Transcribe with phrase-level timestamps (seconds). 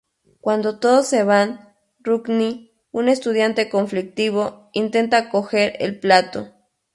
[0.39, 6.51] Cuando todos se van, Rodney, un estudiante conflictivo, intenta coger el plato.